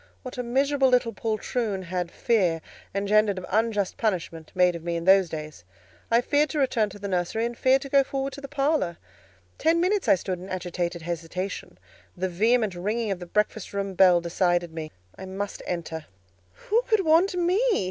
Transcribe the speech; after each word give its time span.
What 0.23 0.39
a 0.39 0.41
miserable 0.41 0.87
little 0.89 1.13
poltroon 1.13 1.83
had 1.83 2.09
fear, 2.09 2.59
engendered 2.95 3.37
of 3.37 3.45
unjust 3.51 3.97
punishment, 3.97 4.51
made 4.55 4.75
of 4.75 4.83
me 4.83 4.95
in 4.95 5.03
those 5.05 5.29
days! 5.29 5.63
I 6.09 6.21
feared 6.21 6.49
to 6.49 6.57
return 6.57 6.89
to 6.89 6.97
the 6.97 7.07
nursery, 7.07 7.45
and 7.45 7.55
feared 7.55 7.83
to 7.83 7.89
go 7.89 8.03
forward 8.03 8.33
to 8.33 8.41
the 8.41 8.47
parlour; 8.47 8.97
ten 9.59 9.79
minutes 9.79 10.07
I 10.07 10.15
stood 10.15 10.39
in 10.39 10.49
agitated 10.49 11.03
hesitation; 11.03 11.77
the 12.17 12.29
vehement 12.29 12.73
ringing 12.73 13.11
of 13.11 13.19
the 13.19 13.27
breakfast 13.27 13.73
room 13.73 13.93
bell 13.93 14.19
decided 14.21 14.73
me; 14.73 14.91
I 15.19 15.25
must 15.27 15.61
enter. 15.67 16.05
"Who 16.51 16.81
could 16.89 17.05
want 17.05 17.35
me?" 17.35 17.59